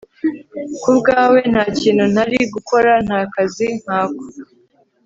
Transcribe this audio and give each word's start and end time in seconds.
kubwawe 0.81 1.39
ntakintu 1.51 2.03
ntari 2.13 2.37
gukora, 2.53 2.91
ntakazi 3.05 3.67
nkako 3.81 4.25